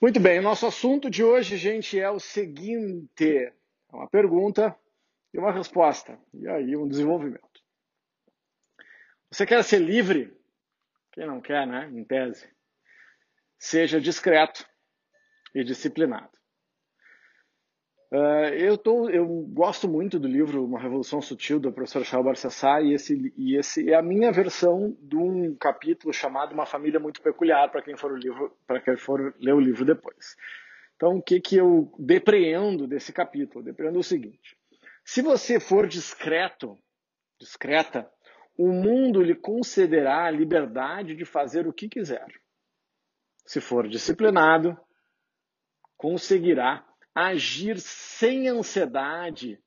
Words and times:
Muito 0.00 0.20
bem, 0.20 0.38
o 0.38 0.42
nosso 0.42 0.64
assunto 0.64 1.10
de 1.10 1.24
hoje, 1.24 1.56
gente, 1.56 1.98
é 1.98 2.08
o 2.08 2.20
seguinte: 2.20 3.26
é 3.26 3.52
uma 3.92 4.08
pergunta 4.08 4.78
e 5.34 5.38
uma 5.38 5.50
resposta, 5.50 6.16
e 6.32 6.46
aí 6.46 6.76
um 6.76 6.86
desenvolvimento. 6.86 7.60
Você 9.28 9.44
quer 9.44 9.64
ser 9.64 9.80
livre? 9.80 10.32
Quem 11.10 11.26
não 11.26 11.40
quer, 11.40 11.66
né? 11.66 11.90
Em 11.92 12.04
tese. 12.04 12.48
Seja 13.58 14.00
discreto 14.00 14.64
e 15.52 15.64
disciplinado. 15.64 16.37
Uh, 18.10 18.48
eu, 18.54 18.78
tô, 18.78 19.10
eu 19.10 19.26
gosto 19.26 19.86
muito 19.86 20.18
do 20.18 20.26
livro 20.26 20.64
Uma 20.64 20.80
Revolução 20.80 21.20
Sutil, 21.20 21.60
do 21.60 21.70
professor 21.70 22.02
Charles 22.06 22.24
Barsassá, 22.24 22.80
e 22.80 22.94
esse, 22.94 23.34
e 23.36 23.54
esse 23.54 23.90
é 23.90 23.94
a 23.94 24.02
minha 24.02 24.32
versão 24.32 24.96
de 25.02 25.16
um 25.16 25.54
capítulo 25.54 26.12
chamado 26.12 26.54
Uma 26.54 26.64
Família 26.64 26.98
Muito 26.98 27.20
Peculiar, 27.20 27.70
para 27.70 27.82
quem, 27.82 27.98
for 27.98 28.12
o 28.12 28.16
livro, 28.16 28.56
quem 28.82 28.96
for 28.96 29.34
ler 29.38 29.52
o 29.52 29.60
livro 29.60 29.84
depois. 29.84 30.36
Então, 30.96 31.18
o 31.18 31.22
que, 31.22 31.38
que 31.38 31.56
eu 31.56 31.92
depreendo 31.98 32.86
desse 32.86 33.12
capítulo? 33.12 33.62
depreendo 33.62 33.98
o 33.98 34.02
seguinte: 34.02 34.56
se 35.04 35.20
você 35.20 35.60
for 35.60 35.86
discreto, 35.86 36.78
discreta, 37.38 38.10
o 38.56 38.72
mundo 38.72 39.22
lhe 39.22 39.34
concederá 39.34 40.24
a 40.24 40.30
liberdade 40.30 41.14
de 41.14 41.26
fazer 41.26 41.66
o 41.66 41.74
que 41.74 41.90
quiser. 41.90 42.26
Se 43.44 43.60
for 43.60 43.86
disciplinado, 43.86 44.78
conseguirá 45.94 46.87
agir 47.26 47.80
sem 47.80 48.48
ansiedade 48.48 49.58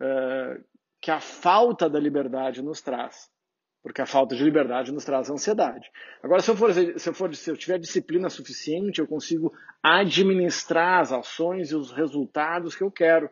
uh, 0.00 0.64
que 1.00 1.10
a 1.10 1.20
falta 1.20 1.88
da 1.90 2.00
liberdade 2.00 2.62
nos 2.62 2.80
traz. 2.80 3.30
Porque 3.82 4.00
a 4.00 4.06
falta 4.06 4.36
de 4.36 4.44
liberdade 4.44 4.92
nos 4.92 5.04
traz 5.04 5.28
ansiedade. 5.28 5.90
Agora, 6.22 6.40
se 6.40 6.50
eu, 6.50 6.56
for, 6.56 6.72
se, 6.72 7.08
eu 7.08 7.14
for, 7.14 7.34
se 7.34 7.50
eu 7.50 7.56
tiver 7.56 7.78
disciplina 7.78 8.30
suficiente, 8.30 9.00
eu 9.00 9.08
consigo 9.08 9.52
administrar 9.82 11.00
as 11.00 11.12
ações 11.12 11.72
e 11.72 11.74
os 11.74 11.90
resultados 11.90 12.76
que 12.76 12.84
eu 12.84 12.90
quero. 12.90 13.28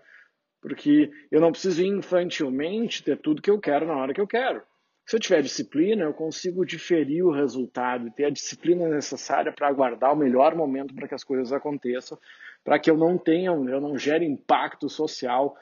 Porque 0.60 1.10
eu 1.30 1.40
não 1.40 1.52
preciso 1.52 1.82
infantilmente 1.84 3.02
ter 3.02 3.16
tudo 3.16 3.40
que 3.40 3.50
eu 3.50 3.60
quero 3.60 3.86
na 3.86 3.96
hora 3.96 4.12
que 4.12 4.20
eu 4.20 4.26
quero. 4.26 4.62
Se 5.10 5.16
eu 5.16 5.20
tiver 5.20 5.42
disciplina, 5.42 6.04
eu 6.04 6.14
consigo 6.14 6.64
diferir 6.64 7.24
o 7.24 7.32
resultado 7.32 8.06
e 8.06 8.12
ter 8.12 8.26
a 8.26 8.30
disciplina 8.30 8.88
necessária 8.88 9.50
para 9.50 9.66
aguardar 9.66 10.12
o 10.12 10.16
melhor 10.16 10.54
momento 10.54 10.94
para 10.94 11.08
que 11.08 11.14
as 11.16 11.24
coisas 11.24 11.52
aconteçam, 11.52 12.16
para 12.62 12.78
que 12.78 12.88
eu 12.88 12.96
não 12.96 13.18
tenha, 13.18 13.48
eu 13.48 13.80
não 13.80 13.98
gere 13.98 14.24
impacto 14.24 14.88
social 14.88 15.56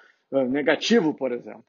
negativo, 0.51 1.15
por 1.15 1.33
exemplo. 1.33 1.65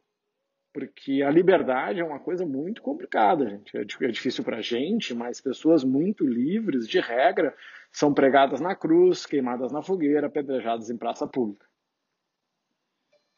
Porque 0.73 1.23
a 1.23 1.31
liberdade 1.31 2.01
é 2.01 2.03
uma 2.03 2.19
coisa 2.19 2.45
muito 2.45 2.81
complicada, 2.81 3.49
gente. 3.49 3.77
É, 3.77 3.79
é 3.79 4.11
difícil 4.11 4.43
para 4.43 4.57
a 4.57 4.61
gente, 4.61 5.13
mas 5.13 5.39
pessoas 5.39 5.81
muito 5.81 6.27
livres, 6.27 6.85
de 6.85 6.99
regra, 6.99 7.55
são 7.93 8.13
pregadas 8.13 8.59
na 8.59 8.75
cruz, 8.75 9.25
queimadas 9.25 9.71
na 9.71 9.81
fogueira, 9.81 10.27
apedrejadas 10.27 10.89
em 10.89 10.97
praça 10.97 11.25
pública. 11.25 11.68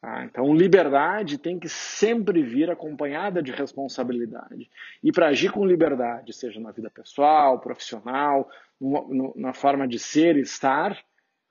Ah, 0.03 0.25
então, 0.25 0.51
liberdade 0.55 1.37
tem 1.37 1.59
que 1.59 1.69
sempre 1.69 2.41
vir 2.41 2.71
acompanhada 2.71 3.41
de 3.41 3.51
responsabilidade. 3.51 4.67
E 5.03 5.11
para 5.11 5.27
agir 5.27 5.51
com 5.51 5.63
liberdade, 5.63 6.33
seja 6.33 6.59
na 6.59 6.71
vida 6.71 6.89
pessoal, 6.89 7.59
profissional, 7.59 8.49
no, 8.79 9.31
na 9.35 9.53
forma 9.53 9.87
de 9.87 9.99
ser 9.99 10.37
e 10.37 10.41
estar, 10.41 10.97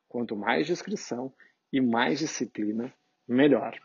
quanto 0.09 0.35
mais 0.35 0.67
discrição 0.67 1.33
e 1.73 1.81
mais 1.81 2.19
disciplina, 2.19 2.93
melhor. 3.29 3.79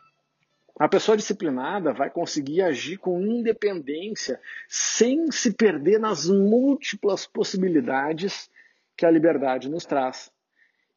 A 0.78 0.88
pessoa 0.88 1.16
disciplinada 1.16 1.92
vai 1.92 2.10
conseguir 2.10 2.60
agir 2.60 2.98
com 2.98 3.22
independência, 3.22 4.40
sem 4.68 5.30
se 5.30 5.54
perder 5.54 6.00
nas 6.00 6.28
múltiplas 6.28 7.24
possibilidades 7.24 8.50
que 8.96 9.06
a 9.06 9.10
liberdade 9.10 9.70
nos 9.70 9.86
traz. 9.86 10.30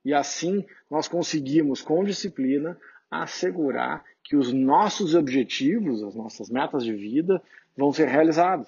E 0.04 0.14
assim 0.14 0.66
nós 0.90 1.08
conseguimos, 1.08 1.82
com 1.82 2.04
disciplina, 2.04 2.78
assegurar 3.10 4.04
que 4.24 4.36
os 4.36 4.54
nossos 4.54 5.16
objetivos, 5.16 6.04
as 6.04 6.16
nossas 6.16 6.50
metas 6.50 6.84
de 6.84 6.94
vida 6.94 7.42
vão 7.76 7.92
ser 7.92 8.08
realizados. 8.08 8.68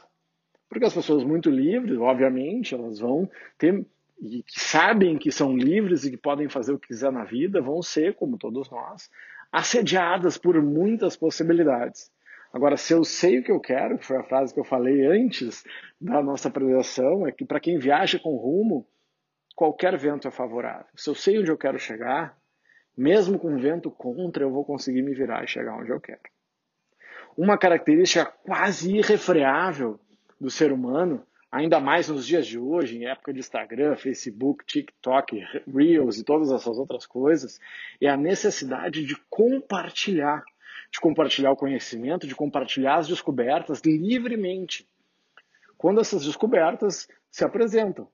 Porque 0.67 0.85
as 0.85 0.93
pessoas 0.93 1.23
muito 1.23 1.49
livres, 1.49 1.97
obviamente, 1.99 2.73
elas 2.73 2.99
vão 2.99 3.29
ter 3.57 3.85
e 4.21 4.43
que 4.43 4.59
sabem 4.59 5.17
que 5.17 5.31
são 5.31 5.57
livres 5.57 6.05
e 6.05 6.11
que 6.11 6.17
podem 6.17 6.47
fazer 6.47 6.71
o 6.71 6.79
que 6.79 6.89
quiser 6.89 7.11
na 7.11 7.23
vida, 7.23 7.59
vão 7.59 7.81
ser, 7.81 8.13
como 8.13 8.37
todos 8.37 8.69
nós, 8.69 9.09
assediadas 9.51 10.37
por 10.37 10.61
muitas 10.61 11.17
possibilidades. 11.17 12.11
Agora, 12.53 12.77
se 12.77 12.93
eu 12.93 13.03
sei 13.03 13.39
o 13.39 13.43
que 13.43 13.51
eu 13.51 13.59
quero, 13.59 13.97
que 13.97 14.05
foi 14.05 14.17
a 14.17 14.23
frase 14.23 14.53
que 14.53 14.59
eu 14.59 14.63
falei 14.63 15.05
antes 15.07 15.63
da 15.99 16.21
nossa 16.21 16.49
apresentação, 16.49 17.25
é 17.25 17.31
que 17.31 17.43
para 17.43 17.59
quem 17.59 17.79
viaja 17.79 18.19
com 18.19 18.35
rumo, 18.35 18.85
qualquer 19.55 19.97
vento 19.97 20.27
é 20.27 20.31
favorável. 20.31 20.85
Se 20.95 21.09
eu 21.09 21.15
sei 21.15 21.39
onde 21.39 21.49
eu 21.49 21.57
quero 21.57 21.79
chegar, 21.79 22.37
mesmo 23.01 23.39
com 23.39 23.57
vento 23.57 23.89
contra, 23.89 24.43
eu 24.43 24.51
vou 24.51 24.63
conseguir 24.63 25.01
me 25.01 25.11
virar 25.15 25.43
e 25.43 25.47
chegar 25.47 25.75
onde 25.75 25.89
eu 25.89 25.99
quero. 25.99 26.21
Uma 27.35 27.57
característica 27.57 28.25
quase 28.25 28.95
irrefreável 28.95 29.99
do 30.39 30.51
ser 30.51 30.71
humano, 30.71 31.25
ainda 31.51 31.79
mais 31.79 32.09
nos 32.09 32.27
dias 32.27 32.45
de 32.45 32.59
hoje, 32.59 32.97
em 32.97 33.07
época 33.07 33.33
de 33.33 33.39
Instagram, 33.39 33.95
Facebook, 33.95 34.63
TikTok, 34.65 35.43
Reels 35.67 36.19
e 36.19 36.23
todas 36.23 36.51
essas 36.51 36.77
outras 36.77 37.07
coisas, 37.07 37.59
é 37.99 38.07
a 38.07 38.15
necessidade 38.15 39.03
de 39.03 39.15
compartilhar, 39.31 40.43
de 40.91 40.99
compartilhar 40.99 41.51
o 41.51 41.57
conhecimento, 41.57 42.27
de 42.27 42.35
compartilhar 42.35 42.97
as 42.97 43.07
descobertas 43.07 43.81
livremente. 43.83 44.87
Quando 45.75 46.01
essas 46.01 46.23
descobertas 46.23 47.07
se 47.31 47.43
apresentam. 47.43 48.07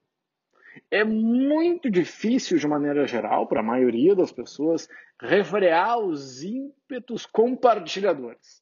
É 0.90 1.04
muito 1.04 1.90
difícil, 1.90 2.58
de 2.58 2.68
maneira 2.68 3.06
geral, 3.08 3.48
para 3.48 3.60
a 3.60 3.64
maioria 3.64 4.16
das 4.16 4.32
pessoas, 4.32 4.88
refrear 5.20 6.00
os 6.00 6.44
ímpetos 6.44 7.26
compartilhadores. 7.26 8.62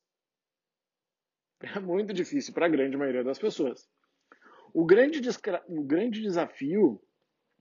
É 1.61 1.79
muito 1.79 2.13
difícil 2.13 2.53
para 2.53 2.65
a 2.65 2.69
grande 2.69 2.97
maioria 2.97 3.23
das 3.23 3.39
pessoas. 3.39 3.89
O 4.73 4.85
grande, 4.85 5.21
o 5.67 5.83
grande 5.83 6.21
desafio 6.21 7.01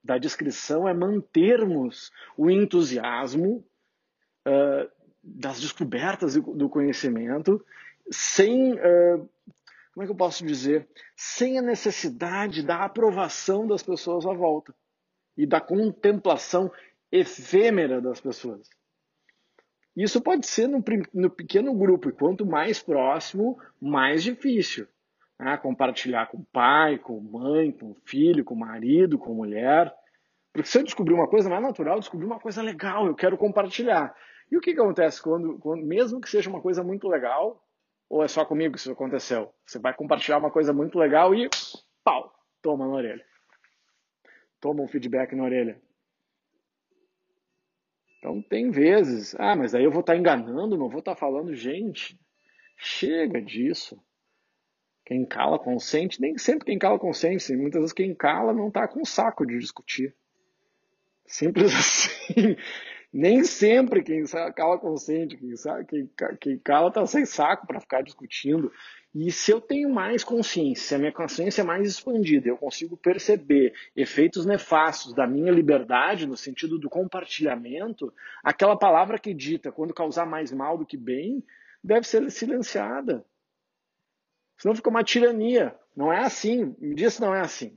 da 0.02 0.18
descrição 0.18 0.86
é 0.86 0.92
mantermos 0.92 2.10
o 2.36 2.50
entusiasmo 2.50 3.64
uh, 4.46 4.90
das 5.22 5.60
descobertas 5.60 6.34
do 6.34 6.68
conhecimento 6.68 7.64
sem 8.10 8.74
uh, 8.74 9.30
como 9.94 10.02
é 10.02 10.06
que 10.06 10.12
eu 10.12 10.16
posso 10.16 10.44
dizer, 10.44 10.88
sem 11.16 11.56
a 11.56 11.62
necessidade 11.62 12.64
da 12.64 12.84
aprovação 12.84 13.64
das 13.64 13.80
pessoas 13.80 14.26
à 14.26 14.32
volta 14.32 14.74
e 15.36 15.46
da 15.46 15.60
contemplação 15.60 16.70
efêmera 17.12 18.00
das 18.00 18.20
pessoas. 18.20 18.68
Isso 19.96 20.20
pode 20.20 20.46
ser 20.46 20.66
no, 20.66 20.82
no 21.14 21.30
pequeno 21.30 21.72
grupo, 21.72 22.08
e 22.08 22.12
quanto 22.12 22.44
mais 22.44 22.82
próximo, 22.82 23.56
mais 23.80 24.24
difícil. 24.24 24.88
Né? 25.38 25.56
Compartilhar 25.58 26.26
com 26.26 26.42
pai, 26.42 26.98
com 26.98 27.20
mãe, 27.20 27.70
com 27.70 27.94
filho, 28.04 28.44
com 28.44 28.56
marido, 28.56 29.16
com 29.16 29.32
mulher. 29.32 29.94
Porque 30.52 30.68
se 30.68 30.76
eu 30.76 30.82
descobrir 30.82 31.14
uma 31.14 31.28
coisa 31.28 31.48
mais 31.48 31.62
natural, 31.62 32.00
descobrir 32.00 32.26
uma 32.26 32.40
coisa 32.40 32.60
legal, 32.60 33.06
eu 33.06 33.14
quero 33.14 33.38
compartilhar. 33.38 34.12
E 34.50 34.56
o 34.56 34.60
que, 34.60 34.74
que 34.74 34.80
acontece 34.80 35.22
quando, 35.22 35.56
quando, 35.60 35.86
mesmo 35.86 36.20
que 36.20 36.28
seja 36.28 36.50
uma 36.50 36.60
coisa 36.60 36.82
muito 36.82 37.06
legal, 37.06 37.62
ou 38.08 38.22
é 38.22 38.28
só 38.28 38.44
comigo 38.44 38.74
que 38.74 38.78
isso 38.78 38.92
aconteceu? 38.92 39.52
Você 39.66 39.78
vai 39.78 39.94
compartilhar 39.94 40.38
uma 40.38 40.50
coisa 40.50 40.72
muito 40.72 40.98
legal 40.98 41.34
e 41.34 41.48
pau, 42.02 42.32
toma 42.62 42.86
na 42.86 42.94
orelha. 42.94 43.24
Toma 44.60 44.82
um 44.82 44.88
feedback 44.88 45.34
na 45.34 45.44
orelha. 45.44 45.80
Então 48.18 48.40
tem 48.40 48.70
vezes, 48.70 49.34
ah, 49.38 49.54
mas 49.54 49.74
aí 49.74 49.84
eu 49.84 49.90
vou 49.90 50.00
estar 50.00 50.14
tá 50.14 50.18
enganando, 50.18 50.78
não 50.78 50.88
vou 50.88 51.00
estar 51.00 51.14
tá 51.14 51.20
falando, 51.20 51.54
gente, 51.54 52.18
chega 52.78 53.40
disso. 53.40 54.02
Quem 55.04 55.26
cala 55.26 55.58
consente, 55.58 56.18
nem 56.20 56.38
sempre 56.38 56.64
quem 56.64 56.78
cala 56.78 56.98
consente, 56.98 57.54
muitas 57.54 57.80
vezes 57.80 57.92
quem 57.92 58.14
cala 58.14 58.54
não 58.54 58.68
está 58.68 58.88
com 58.88 59.04
saco 59.04 59.46
de 59.46 59.58
discutir. 59.58 60.16
Simples 61.26 61.72
assim. 61.76 62.56
Nem 63.16 63.44
sempre 63.44 64.02
quem 64.02 64.24
cala 64.56 64.76
consente, 64.76 65.36
quem, 65.36 66.10
quem, 66.40 66.58
cala 66.58 66.88
está 66.88 67.06
sem 67.06 67.24
saco 67.24 67.64
para 67.64 67.78
ficar 67.78 68.02
discutindo. 68.02 68.72
E 69.14 69.30
se 69.30 69.52
eu 69.52 69.60
tenho 69.60 69.88
mais 69.88 70.24
consciência, 70.24 70.84
se 70.84 70.94
a 70.96 70.98
minha 70.98 71.12
consciência 71.12 71.60
é 71.60 71.64
mais 71.64 71.88
expandida, 71.88 72.48
eu 72.48 72.56
consigo 72.56 72.96
perceber 72.96 73.72
efeitos 73.94 74.44
nefastos 74.44 75.14
da 75.14 75.28
minha 75.28 75.52
liberdade, 75.52 76.26
no 76.26 76.36
sentido 76.36 76.76
do 76.76 76.90
compartilhamento, 76.90 78.12
aquela 78.42 78.76
palavra 78.76 79.16
que 79.16 79.32
dita 79.32 79.70
quando 79.70 79.94
causar 79.94 80.26
mais 80.26 80.50
mal 80.50 80.76
do 80.76 80.84
que 80.84 80.96
bem, 80.96 81.40
deve 81.84 82.08
ser 82.08 82.28
silenciada. 82.32 83.24
Senão 84.58 84.74
fica 84.74 84.90
uma 84.90 85.04
tirania. 85.04 85.72
Não 85.96 86.12
é 86.12 86.18
assim. 86.24 86.74
Me 86.80 86.96
diz 86.96 87.14
se 87.14 87.20
não 87.20 87.32
é 87.32 87.42
assim. 87.42 87.76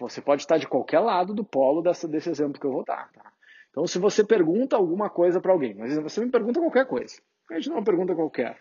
Você 0.00 0.22
pode 0.22 0.40
estar 0.40 0.56
de 0.56 0.66
qualquer 0.66 1.00
lado 1.00 1.34
do 1.34 1.44
polo 1.44 1.82
desse 1.82 2.30
exemplo 2.30 2.58
que 2.58 2.66
eu 2.66 2.72
vou 2.72 2.82
dar. 2.82 3.12
Tá? 3.12 3.35
Então, 3.76 3.86
se 3.86 3.98
você 3.98 4.24
pergunta 4.24 4.74
alguma 4.74 5.10
coisa 5.10 5.38
para 5.38 5.52
alguém, 5.52 5.74
mas 5.74 5.94
você 5.98 6.24
me 6.24 6.30
pergunta 6.30 6.58
qualquer 6.58 6.86
coisa, 6.86 7.20
a 7.50 7.56
gente 7.56 7.68
não 7.68 7.76
é 7.76 7.84
pergunta 7.84 8.14
qualquer. 8.14 8.58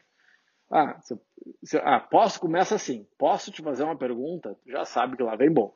Ah, 0.70 1.00
você, 1.00 1.18
você, 1.64 1.78
ah, 1.78 2.02
posso? 2.02 2.38
Começa 2.38 2.76
assim. 2.76 3.08
Posso 3.18 3.50
te 3.50 3.62
fazer 3.62 3.86
uma 3.86 3.98
pergunta? 3.98 4.58
Já 4.68 4.84
sabe 4.84 5.16
que 5.16 5.24
lá 5.24 5.38
vem 5.38 5.50
bom. 5.50 5.74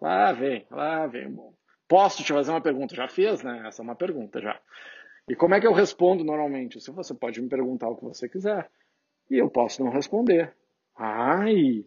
Lá 0.00 0.32
vem, 0.32 0.66
lá 0.70 1.06
vem. 1.06 1.30
Bom, 1.30 1.52
posso 1.86 2.24
te 2.24 2.32
fazer 2.32 2.52
uma 2.52 2.60
pergunta? 2.62 2.94
Já 2.94 3.06
fez, 3.06 3.42
né? 3.42 3.64
Essa 3.66 3.82
é 3.82 3.84
uma 3.84 3.94
pergunta 3.94 4.40
já. 4.40 4.58
E 5.28 5.36
como 5.36 5.54
é 5.54 5.60
que 5.60 5.66
eu 5.66 5.74
respondo 5.74 6.24
normalmente? 6.24 6.80
Se 6.80 6.90
você 6.90 7.12
pode 7.12 7.42
me 7.42 7.50
perguntar 7.50 7.90
o 7.90 7.96
que 7.96 8.04
você 8.04 8.30
quiser 8.30 8.70
e 9.30 9.36
eu 9.36 9.50
posso 9.50 9.84
não 9.84 9.90
responder. 9.90 10.56
Ai, 10.96 11.84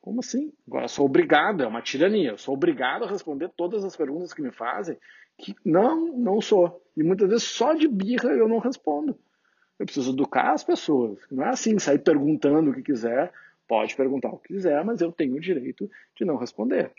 como 0.00 0.20
assim? 0.20 0.52
Agora 0.66 0.88
sou 0.88 1.06
obrigado, 1.06 1.62
é 1.62 1.66
uma 1.66 1.82
tirania. 1.82 2.30
Eu 2.30 2.38
sou 2.38 2.54
obrigado 2.54 3.04
a 3.04 3.10
responder 3.10 3.50
todas 3.56 3.84
as 3.84 3.96
perguntas 3.96 4.32
que 4.32 4.42
me 4.42 4.50
fazem. 4.50 4.96
Que 5.36 5.54
não, 5.64 6.16
não 6.16 6.40
sou. 6.40 6.82
E 6.96 7.02
muitas 7.02 7.28
vezes 7.28 7.44
só 7.44 7.74
de 7.74 7.86
birra 7.86 8.30
eu 8.30 8.48
não 8.48 8.58
respondo. 8.58 9.18
Eu 9.78 9.86
preciso 9.86 10.12
educar 10.12 10.52
as 10.52 10.64
pessoas. 10.64 11.18
Não 11.30 11.44
é 11.44 11.50
assim, 11.50 11.78
sair 11.78 11.98
perguntando 11.98 12.70
o 12.70 12.74
que 12.74 12.82
quiser. 12.82 13.32
Pode 13.66 13.94
perguntar 13.94 14.30
o 14.30 14.38
que 14.38 14.54
quiser, 14.54 14.82
mas 14.84 15.00
eu 15.00 15.12
tenho 15.12 15.36
o 15.36 15.40
direito 15.40 15.90
de 16.16 16.24
não 16.24 16.36
responder. 16.36 16.90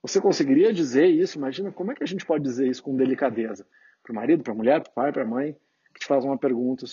Você 0.00 0.20
conseguiria 0.20 0.72
dizer 0.72 1.06
isso? 1.06 1.38
Imagina 1.38 1.70
como 1.70 1.92
é 1.92 1.94
que 1.94 2.02
a 2.02 2.06
gente 2.06 2.24
pode 2.24 2.42
dizer 2.42 2.68
isso 2.68 2.82
com 2.82 2.96
delicadeza? 2.96 3.66
Para 4.02 4.12
o 4.12 4.16
marido, 4.16 4.42
para 4.42 4.52
a 4.52 4.56
mulher, 4.56 4.80
para 4.80 4.90
o 4.90 4.94
pai, 4.94 5.12
para 5.12 5.22
a 5.22 5.26
mãe, 5.26 5.56
que 5.94 6.00
te 6.00 6.06
faz 6.06 6.24
uma 6.24 6.38
pergunta. 6.38 6.86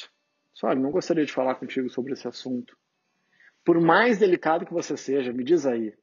Só, 0.54 0.76
não 0.76 0.92
gostaria 0.92 1.26
de 1.26 1.32
falar 1.32 1.56
contigo 1.56 1.90
sobre 1.90 2.14
esse 2.14 2.28
assunto. 2.28 2.78
Por 3.64 3.80
mais 3.80 4.18
delicado 4.18 4.66
que 4.66 4.74
você 4.74 4.96
seja, 4.98 5.34
me 5.34 5.44
diz 5.44 5.66
aí 5.66 5.94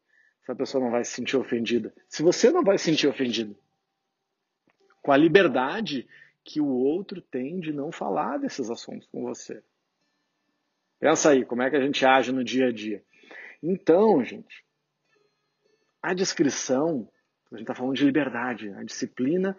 se 0.45 0.53
a 0.53 0.55
pessoa 0.55 0.83
não 0.83 0.91
vai 0.91 1.05
se 1.05 1.13
sentir 1.13 1.37
ofendida. 1.37 1.93
Se 2.09 2.23
você 2.23 2.51
não 2.51 2.63
vai 2.63 2.79
se 2.79 2.85
sentir 2.85 3.09
ofendido, 3.09 3.57
com 5.03 5.13
a 5.13 5.17
liberdade 5.17 6.07
que 6.45 6.61
o 6.61 6.69
outro 6.69 7.21
tem 7.21 7.59
de 7.59 7.73
não 7.73 7.91
falar 7.91 8.39
desses 8.39 8.71
assuntos 8.71 9.09
com 9.09 9.23
você. 9.23 9.63
Pensa 10.99 11.31
aí, 11.31 11.45
como 11.45 11.63
é 11.63 11.71
que 11.71 11.77
a 11.77 11.81
gente 11.81 12.07
age 12.07 12.33
no 12.33 12.45
dia 12.45 12.69
a 12.69 12.73
dia. 12.73 13.05
Então, 13.63 14.25
gente, 14.25 14.65
a 16.01 16.15
descrição, 16.15 17.11
a 17.51 17.57
gente 17.57 17.63
está 17.63 17.75
falando 17.75 17.97
de 17.97 18.05
liberdade, 18.05 18.71
a 18.71 18.85
disciplina 18.85 19.57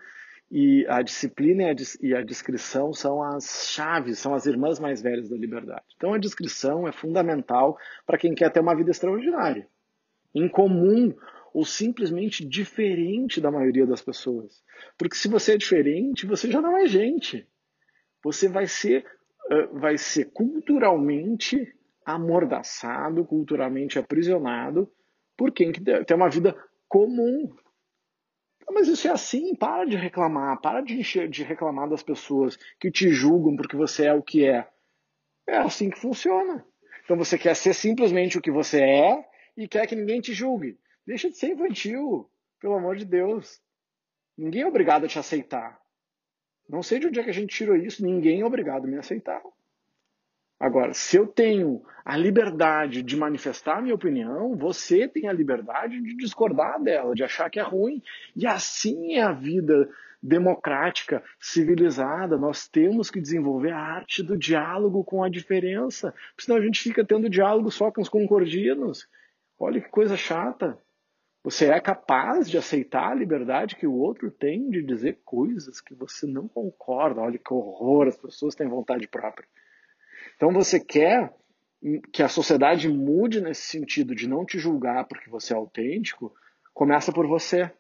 e 0.50 0.86
a 0.88 1.02
disciplina 1.02 1.64
e 2.02 2.14
a, 2.14 2.20
a 2.20 2.24
descrição 2.24 2.94
são 2.94 3.22
as 3.22 3.70
chaves, 3.70 4.20
são 4.20 4.34
as 4.34 4.46
irmãs 4.46 4.80
mais 4.80 5.02
velhas 5.02 5.30
da 5.30 5.36
liberdade. 5.36 5.86
Então 5.96 6.14
a 6.14 6.18
descrição 6.18 6.88
é 6.88 6.92
fundamental 6.92 7.78
para 8.06 8.18
quem 8.18 8.34
quer 8.34 8.52
ter 8.52 8.60
uma 8.60 8.76
vida 8.76 8.92
extraordinária, 8.92 9.68
incomum 10.34 11.14
ou 11.54 11.66
simplesmente 11.66 12.46
diferente 12.46 13.42
da 13.42 13.52
maioria 13.52 13.86
das 13.86 14.02
pessoas. 14.02 14.64
Porque 14.98 15.16
se 15.16 15.28
você 15.28 15.54
é 15.54 15.58
diferente, 15.58 16.26
você 16.26 16.50
já 16.50 16.62
não 16.62 16.78
é 16.78 16.88
gente. 16.88 17.48
Você 18.24 18.48
vai 18.48 18.68
ser, 18.68 19.06
vai 19.74 19.98
ser 19.98 20.26
culturalmente 20.26 21.74
amordaçado, 22.06 23.26
culturalmente 23.26 24.00
aprisionado 24.00 24.90
por 25.36 25.52
quem 25.52 25.72
tem 25.72 26.16
uma 26.16 26.30
vida 26.30 26.56
comum, 26.88 27.54
mas 28.74 28.88
isso 28.88 29.08
é 29.08 29.12
assim, 29.12 29.56
para 29.56 29.86
de 29.86 29.96
reclamar, 29.96 30.60
para 30.60 30.82
de, 30.82 31.00
encher, 31.00 31.30
de 31.30 31.44
reclamar 31.44 31.90
das 31.90 32.04
pessoas 32.04 32.58
que 32.80 32.92
te 32.92 33.10
julgam 33.10 33.56
porque 33.56 33.76
você 33.76 34.08
é 34.08 34.14
o 34.14 34.22
que 34.22 34.46
é. 34.46 34.68
É 35.48 35.58
assim 35.58 35.90
que 35.90 36.00
funciona. 36.00 36.66
Então 37.06 37.16
você 37.16 37.38
quer 37.38 37.56
ser 37.56 37.74
simplesmente 37.74 38.38
o 38.38 38.42
que 38.42 38.52
você 38.52 38.82
é 38.82 39.26
e 39.56 39.68
quer 39.68 39.88
que 39.88 39.96
ninguém 39.96 40.20
te 40.20 40.34
julgue. 40.34 40.78
Deixa 41.06 41.30
de 41.30 41.38
ser 41.38 41.54
infantil, 41.54 42.30
pelo 42.60 42.76
amor 42.76 42.98
de 42.98 43.06
Deus. 43.06 43.62
Ninguém 44.38 44.64
é 44.64 44.68
obrigado 44.68 45.06
a 45.06 45.08
te 45.08 45.18
aceitar. 45.18 45.80
Não 46.68 46.84
sei 46.84 47.00
de 47.00 47.08
onde 47.08 47.20
é 47.20 47.24
que 47.24 47.30
a 47.30 47.34
gente 47.34 47.56
tirou 47.56 47.78
isso, 47.78 48.06
ninguém 48.06 48.42
é 48.42 48.46
obrigado 48.46 48.84
a 48.84 48.88
me 48.88 48.98
aceitar. 48.98 49.42
Agora, 50.60 50.94
se 50.94 51.18
eu 51.18 51.28
tenho 51.28 51.84
a 52.04 52.18
liberdade 52.18 53.04
de 53.04 53.16
manifestar 53.16 53.82
minha 53.82 53.94
opinião, 53.94 54.56
você 54.56 55.08
tem 55.08 55.28
a 55.28 55.34
liberdade 55.34 56.02
de 56.02 56.16
discordar 56.16 56.82
dela, 56.82 57.14
de 57.14 57.24
achar 57.24 57.50
que 57.50 57.60
é 57.60 57.64
ruim. 57.64 58.02
E 58.36 58.48
assim 58.48 59.16
é 59.16 59.22
a 59.22 59.32
vida 59.32 59.88
democrática, 60.22 61.24
civilizada. 61.40 62.38
Nós 62.38 62.68
temos 62.68 63.12
que 63.12 63.22
desenvolver 63.22 63.72
a 63.72 63.80
arte 63.80 64.24
do 64.24 64.36
diálogo 64.36 65.04
com 65.04 65.24
a 65.24 65.30
diferença, 65.30 66.14
senão 66.38 66.58
a 66.58 66.62
gente 66.62 66.82
fica 66.82 67.06
tendo 67.06 67.30
diálogo 67.30 67.70
só 67.70 67.92
com 67.92 68.02
os 68.02 68.10
concordinos. 68.10 69.08
Olha 69.60 69.80
que 69.80 69.90
coisa 69.90 70.18
chata. 70.18 70.78
Você 71.44 71.66
é 71.66 71.80
capaz 71.80 72.50
de 72.50 72.58
aceitar 72.58 73.12
a 73.12 73.16
liberdade 73.16 73.76
que 73.76 73.88
o 73.88 73.94
outro 73.94 74.30
tem 74.32 74.70
de 74.70 74.82
dizer 74.84 75.20
coisas 75.24 75.80
que 75.80 75.94
você 75.94 76.26
não 76.26 76.48
concorda. 76.48 77.22
Olha 77.22 77.38
que 77.38 77.54
horror, 77.54 78.08
as 78.08 78.18
pessoas 78.18 78.56
têm 78.56 78.68
vontade 78.68 79.08
própria. 79.08 79.48
Então 80.38 80.54
você 80.54 80.80
quer 80.80 81.36
que 82.14 82.24
a 82.24 82.30
sociedade 82.30 82.88
mude 82.88 83.42
nesse 83.42 83.64
sentido 83.64 84.16
de 84.16 84.28
não 84.28 84.46
te 84.46 84.58
julgar 84.58 85.06
porque 85.08 85.30
você 85.30 85.54
é 85.54 85.58
autêntico, 85.58 86.34
começa 86.74 87.12
por 87.12 87.28
você. 87.28 87.72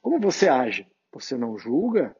Como 0.00 0.20
você 0.20 0.48
age? 0.48 0.86
Você 1.12 1.36
não 1.36 1.58
julga 1.58 2.14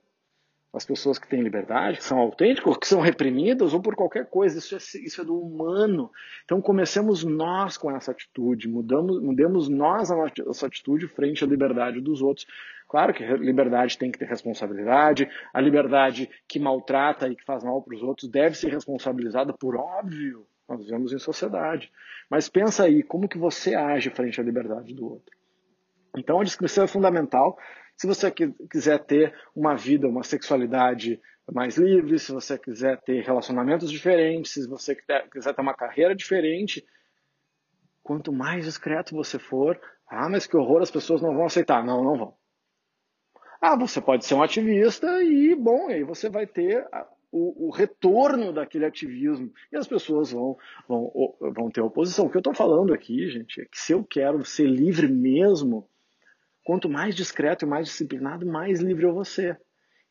as 0.72 0.86
pessoas 0.86 1.18
que 1.18 1.28
têm 1.28 1.42
liberdade, 1.42 1.98
que 1.98 2.04
são 2.04 2.18
autênticas, 2.18 2.78
que 2.78 2.88
são 2.88 3.00
reprimidas, 3.02 3.74
ou 3.74 3.82
por 3.82 3.94
qualquer 3.94 4.30
coisa. 4.30 4.58
Isso 4.58 4.74
é, 4.74 4.78
isso 4.78 5.20
é 5.20 5.24
do 5.24 5.38
humano. 5.38 6.10
Então 6.44 6.62
comecemos 6.62 7.22
nós 7.22 7.76
com 7.76 7.90
essa 7.90 8.10
atitude, 8.10 8.68
mudamos, 8.68 9.22
mudemos 9.22 9.68
nós 9.68 10.10
a 10.10 10.16
nossa 10.46 10.66
atitude 10.66 11.06
frente 11.08 11.44
à 11.44 11.46
liberdade 11.46 12.00
dos 12.00 12.22
outros. 12.22 12.46
Claro 12.92 13.14
que 13.14 13.24
liberdade 13.24 13.96
tem 13.96 14.12
que 14.12 14.18
ter 14.18 14.26
responsabilidade, 14.26 15.26
a 15.50 15.58
liberdade 15.62 16.28
que 16.46 16.60
maltrata 16.60 17.26
e 17.26 17.34
que 17.34 17.42
faz 17.42 17.64
mal 17.64 17.80
para 17.80 17.96
os 17.96 18.02
outros 18.02 18.30
deve 18.30 18.54
ser 18.54 18.70
responsabilizada 18.70 19.54
por 19.54 19.76
óbvio. 19.76 20.46
Nós 20.68 20.84
vivemos 20.84 21.10
em 21.10 21.18
sociedade. 21.18 21.90
Mas 22.28 22.50
pensa 22.50 22.84
aí, 22.84 23.02
como 23.02 23.26
que 23.26 23.38
você 23.38 23.74
age 23.74 24.10
frente 24.10 24.38
à 24.38 24.44
liberdade 24.44 24.92
do 24.92 25.10
outro? 25.10 25.34
Então 26.18 26.38
a 26.38 26.44
descrição 26.44 26.84
é 26.84 26.86
fundamental. 26.86 27.58
Se 27.96 28.06
você 28.06 28.30
quiser 28.30 28.98
ter 29.06 29.34
uma 29.56 29.74
vida, 29.74 30.06
uma 30.06 30.22
sexualidade 30.22 31.18
mais 31.50 31.78
livre, 31.78 32.18
se 32.18 32.30
você 32.30 32.58
quiser 32.58 33.00
ter 33.00 33.22
relacionamentos 33.22 33.90
diferentes, 33.90 34.52
se 34.52 34.68
você 34.68 34.94
quiser 35.32 35.54
ter 35.54 35.62
uma 35.62 35.72
carreira 35.72 36.14
diferente, 36.14 36.84
quanto 38.02 38.30
mais 38.30 38.66
discreto 38.66 39.16
você 39.16 39.38
for, 39.38 39.80
ah, 40.06 40.28
mas 40.28 40.46
que 40.46 40.58
horror, 40.58 40.82
as 40.82 40.90
pessoas 40.90 41.22
não 41.22 41.34
vão 41.34 41.46
aceitar. 41.46 41.82
Não, 41.82 42.04
não 42.04 42.18
vão. 42.18 42.41
Ah, 43.64 43.76
você 43.76 44.00
pode 44.00 44.24
ser 44.24 44.34
um 44.34 44.42
ativista 44.42 45.22
e, 45.22 45.54
bom, 45.54 45.86
aí 45.86 46.02
você 46.02 46.28
vai 46.28 46.48
ter 46.48 46.84
o, 47.30 47.68
o, 47.68 47.70
retorno 47.70 48.52
daquele 48.52 48.84
ativismo 48.84 49.52
e 49.72 49.76
as 49.76 49.86
pessoas 49.86 50.32
vão, 50.32 50.58
vão, 50.88 51.12
vão 51.40 51.70
ter 51.70 51.80
oposição. 51.80 52.26
O 52.26 52.28
que 52.28 52.36
eu 52.36 52.40
estou 52.40 52.52
falando 52.52 52.92
aqui, 52.92 53.30
gente, 53.30 53.60
é 53.60 53.64
que 53.64 53.78
se 53.78 53.92
eu 53.92 54.02
quero 54.02 54.44
ser 54.44 54.66
livre 54.66 55.06
mesmo, 55.06 55.88
quanto 56.64 56.88
mais 56.88 57.14
discreto 57.14 57.64
e 57.64 57.68
mais 57.68 57.86
disciplinado, 57.86 58.44
mais 58.44 58.81
livre 58.81 59.04
eu 59.04 59.14
vou 59.14 59.24
ser. 59.24 59.60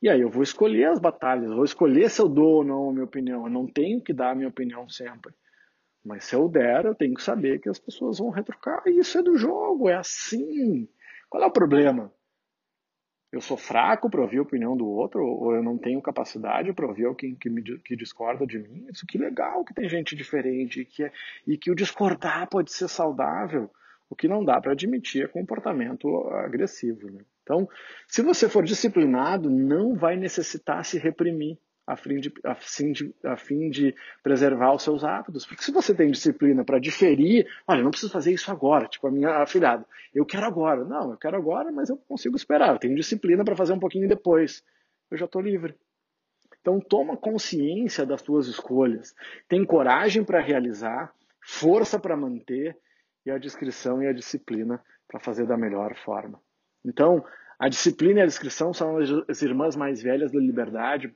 E 0.01 0.08
aí 0.08 0.22
eu 0.22 0.29
vou 0.29 0.43
escolher 0.43 0.86
as 0.86 0.98
batalhas, 0.98 1.51
vou 1.51 1.65
escolher 1.65 2.10
se 2.10 2.22
eu 2.22 2.29
dou 2.29 2.60
ou 2.60 2.63
não 2.63 2.89
a 2.89 2.93
minha 2.93 3.03
opinião. 3.03 3.43
Eu 3.43 3.51
não 3.51 3.67
tenho 3.67 4.01
que 4.01 4.13
dar 4.13 4.31
a 4.31 4.36
minha 4.36 4.48
opinião 4.48 4.88
sempre. 4.88 5.34
Mas 6.05 6.24
se 6.24 6.38
eu 6.38 6.48
der, 6.48 6.86
eu 6.86 6.96
tenho 6.96 7.15
que 7.15 7.22
saber 7.22 7.60
que 7.60 7.67
as 7.67 7.77
pessoas 7.77 8.17
vão 8.17 8.29
retrucar. 8.29 8.81
Isso 8.88 9.17
é 9.17 9.22
do 9.22 9.36
jogo, 9.36 9.89
é 9.89 9.96
assim. 9.96 10.88
Qual 11.29 11.43
é 11.43 11.46
o 11.46 11.51
problema? 11.51 12.13
Eu 13.32 13.40
sou 13.40 13.56
fraco 13.56 14.10
para 14.10 14.22
ouvir 14.22 14.40
a 14.40 14.42
opinião 14.42 14.76
do 14.76 14.86
outro, 14.86 15.26
ou 15.26 15.56
eu 15.56 15.64
não 15.64 15.78
tenho 15.78 16.02
capacidade 16.02 16.74
para 16.74 16.86
ouvir 16.86 17.06
alguém 17.06 17.34
que, 17.34 17.50
me, 17.50 17.64
que 17.80 17.96
discorda 17.96 18.46
de 18.46 18.60
mim. 18.60 18.86
Isso 18.92 19.06
que 19.06 19.18
legal 19.18 19.64
que 19.64 19.74
tem 19.74 19.88
gente 19.88 20.16
diferente 20.16 20.82
e 20.82 20.86
que, 20.86 21.04
é, 21.04 21.12
e 21.48 21.58
que 21.58 21.72
o 21.72 21.76
discordar 21.76 22.50
pode 22.50 22.74
ser 22.74 22.90
saudável. 22.90 23.70
O 24.10 24.16
que 24.16 24.28
não 24.28 24.44
dá 24.44 24.60
para 24.60 24.74
admitir 24.74 25.24
é 25.24 25.28
comportamento 25.28 26.28
agressivo. 26.30 27.10
Né? 27.10 27.22
Então, 27.44 27.70
se 28.06 28.22
você 28.22 28.50
for 28.50 28.66
disciplinado, 28.66 29.50
não 29.50 29.96
vai 29.96 30.18
necessitar 30.18 30.84
se 30.84 31.00
reprimir 31.00 31.58
a 31.86 31.96
fim 31.96 32.20
de, 32.20 32.34
a 32.44 32.56
fim 32.56 32.92
de, 32.92 33.16
a 33.24 33.36
fim 33.36 33.70
de 33.70 33.96
preservar 34.24 34.74
os 34.74 34.84
seus 34.84 35.04
hábitos. 35.04 35.46
Porque 35.46 35.64
se 35.64 35.72
você 35.72 35.94
tem 35.94 36.12
disciplina 36.12 36.64
para 36.64 36.80
diferir, 36.80 37.48
olha, 37.68 37.84
não 37.84 37.92
preciso 37.92 38.12
fazer 38.12 38.32
isso 38.32 38.52
agora, 38.52 38.88
tipo 38.88 39.08
a 39.08 39.12
minha 39.12 39.42
afilhada, 39.42 39.86
eu 40.14 40.26
quero 40.26 40.46
agora. 40.46 40.84
Não, 40.86 41.12
eu 41.12 41.18
quero 41.18 41.38
agora, 41.38 41.72
mas 41.72 41.90
eu 41.90 41.98
consigo 41.98 42.36
esperar. 42.36 42.74
Eu 42.74 42.80
tenho 42.80 42.96
disciplina 42.96 43.44
para 43.44 43.56
fazer 43.56 43.74
um 43.74 43.80
pouquinho 43.80 44.08
depois. 44.08 44.64
Eu 45.10 45.18
já 45.18 45.26
estou 45.26 45.42
livre. 45.42 45.76
Então 46.62 46.80
toma 46.80 47.18
consciência 47.18 48.06
das 48.06 48.22
tuas 48.22 48.48
escolhas, 48.48 49.16
tem 49.50 49.66
coragem 49.66 50.24
para 50.24 50.40
realizar, 50.40 51.12
força 51.42 52.00
para 52.00 52.16
manter 52.16 52.78
e 53.26 53.32
a 53.32 53.38
discrição 53.40 54.02
e 54.02 54.08
a 54.08 54.14
disciplina 54.14 54.80
para 55.08 55.20
fazer 55.20 55.48
da 55.48 55.58
melhor 55.58 55.96
forma. 55.96 56.40
Então, 56.86 57.24
a 57.60 57.68
disciplina 57.68 58.20
e 58.20 58.24
a 58.24 58.28
discrição 58.28 58.74
são 58.74 58.98
as 59.28 59.42
irmãs 59.42 59.76
mais 59.76 60.02
velhas 60.02 60.32
da 60.32 60.40
liberdade, 60.40 61.14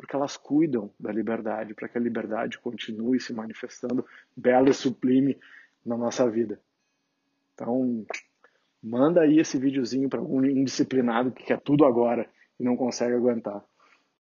porque 0.00 0.16
elas 0.16 0.34
cuidam 0.34 0.90
da 0.98 1.12
liberdade, 1.12 1.74
para 1.74 1.86
que 1.86 1.98
a 1.98 2.00
liberdade 2.00 2.58
continue 2.58 3.20
se 3.20 3.34
manifestando 3.34 4.04
bela 4.34 4.70
e 4.70 4.74
sublime 4.74 5.38
na 5.84 5.94
nossa 5.94 6.28
vida. 6.28 6.58
Então, 7.52 8.06
manda 8.82 9.20
aí 9.20 9.38
esse 9.38 9.58
videozinho 9.58 10.08
para 10.08 10.18
algum 10.18 10.42
indisciplinado 10.42 11.30
que 11.30 11.44
quer 11.44 11.60
tudo 11.60 11.84
agora 11.84 12.26
e 12.58 12.64
não 12.64 12.78
consegue 12.78 13.14
aguentar. 13.14 13.62